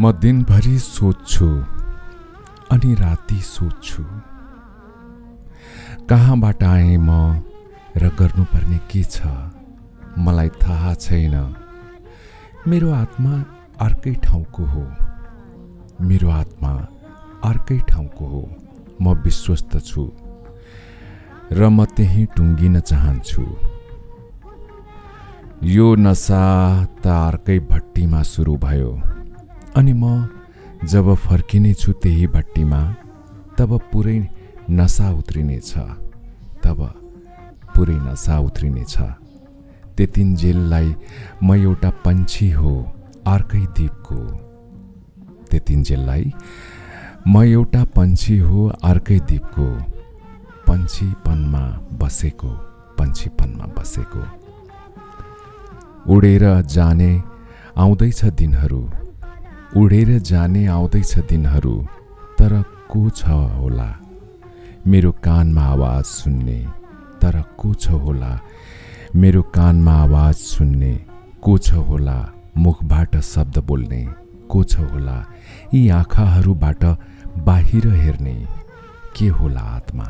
[0.00, 1.46] म दिनभरि सोध्छु
[2.70, 4.02] अनि राति सोध्छु।
[6.10, 7.42] कहाँबाट आएँ म
[7.96, 9.26] र गर्नुपर्ने के छ?
[10.18, 11.34] मलाई थाहा छैन।
[12.68, 13.34] मेरो आत्मा
[13.80, 14.86] अर्कै ठाउँको हो।
[16.06, 16.72] मेरो आत्मा
[17.50, 18.44] अर्कै ठाउँको हो।
[19.02, 20.08] म विश्वस्त छु
[21.52, 23.44] र म त्यहीँ टुङ्गिन चाहन्छु।
[25.74, 26.42] यो नसा
[27.02, 29.17] त अर्कै भट्टीमा सुरु भयो।
[29.76, 30.04] अनि म
[30.84, 32.80] जब फर्किनेछु त्यही भट्टीमा
[33.58, 34.18] तब पुरै
[34.70, 35.72] नसा उत्रिनेछ
[36.64, 36.78] तब
[37.74, 38.96] पुरै नसा उत्रिनेछ।
[39.96, 40.88] त्यतिन्जेललाई
[41.42, 42.72] म एउटा पन्छी हो
[43.26, 44.20] अर्कै द्वीपको
[45.50, 46.24] त्यतिन्जेललाई
[47.26, 49.68] म एउटा पन्छी हो अर्कै द्वीपको
[50.68, 51.64] पन्छीपनमा
[52.00, 52.52] बसेको
[52.98, 54.22] पन्छीपनमा बसेको।
[56.14, 56.44] उडेर
[56.74, 57.12] जाने
[57.76, 58.82] आउँदैछ दिनहरू।
[59.76, 61.74] उडेर जाने आउँदैछ दिनहरू
[62.38, 63.88] तर को छ होला?
[64.86, 66.58] मेरो कानमा आवाज सुन्ने
[67.22, 68.38] तर को छ होला?
[69.16, 70.94] मेरो कानमा आवाज सुन्ने
[71.42, 72.18] को छ होला?
[72.56, 74.06] मुखबाट शब्द बोल्ने
[74.50, 75.24] को छ होला?
[75.74, 76.84] यी आँखाहरूबाट
[77.48, 78.36] बाहिर हेर्ने
[79.16, 80.04] के होला आत्मा?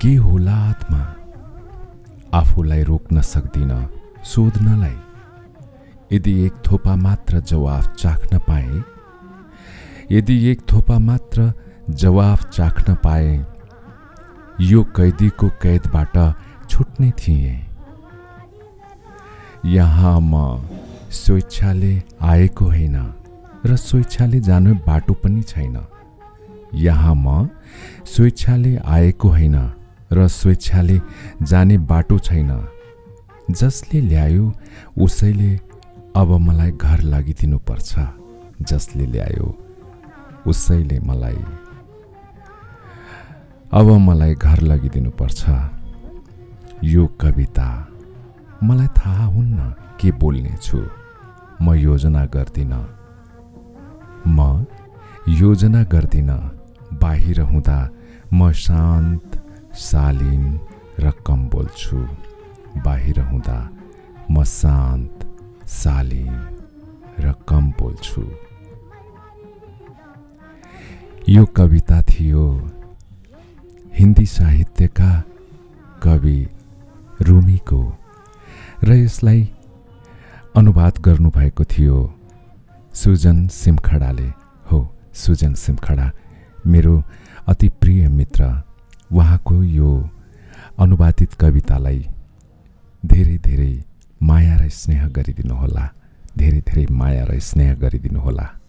[0.00, 1.02] के होला आत्मा?
[2.34, 3.72] आफूलाई रोक्न सक्दिन
[4.24, 4.96] सोध्नलाई
[6.12, 8.82] यदि एक थोपा मात्र जवाफ चाख्न पाए
[10.12, 11.52] यदि एक थोपा मात्र
[11.90, 13.30] जवाफ चाख्न पाए
[14.60, 16.16] यो कैदीको कैदबाट
[16.70, 17.56] छुट्ने थिएँ।
[19.66, 20.34] यहाँ म
[21.12, 22.96] स्वेच्छाले आएको होइन
[23.66, 25.76] र स्वेच्छाले जाने बाटो पनि छैन।
[26.74, 27.48] यहाँ म
[28.06, 29.56] स्वेच्छाले आएको होइन
[30.12, 31.00] र स्वेच्छाले
[31.42, 32.50] जाने बाटो छैन।
[33.50, 34.52] जसले ल्यायो
[35.04, 35.58] उसैले
[36.16, 37.92] अब मलाई घर लगिदिनुपर्छ
[38.62, 39.46] जसले ल्यायो।
[40.46, 41.44] उसैले मलाई।
[43.72, 45.42] अब मलाई घर लगिदिनुपर्छ
[46.84, 47.68] यो कविता।
[48.62, 50.82] मलाई थाहा हुन्न के बोल्नेछु।
[51.62, 52.84] म योजना गर्दिनँ।
[54.28, 54.66] म
[55.28, 56.40] योजना गर्दिनँ।
[56.92, 57.78] बाहिर हुँदा
[58.34, 59.42] म शान्त
[59.74, 60.60] शालीन
[61.00, 61.96] र कम बोल्छु
[62.84, 63.58] बाहिर हुँदा
[64.30, 65.21] म शान्त
[65.68, 66.34] शालीन
[67.20, 68.22] र कम बोल्छु।
[71.28, 72.44] यो कविता थियो
[73.94, 75.10] हिन्दी साहित्यका
[76.02, 76.38] कवि
[77.22, 77.82] रुमीको
[78.84, 79.42] र यसलाई
[80.56, 81.98] अनुवाद गर्नुभएको थियो
[82.94, 84.28] सुजन सिमखडाले।
[84.72, 84.80] हो
[85.14, 86.10] सुजन सिमखडा
[86.66, 87.02] मेरो
[87.48, 88.44] अति प्रिय मित्र
[89.12, 89.92] उहाँको यो
[90.78, 92.04] अनुवादित कवितालाई
[93.04, 93.72] धेरै धेरै
[94.72, 95.84] स्नेह गरिदिनुहोला।
[96.38, 98.61] धेरै धेरै माया र स्नेह गरिदिनुहोला।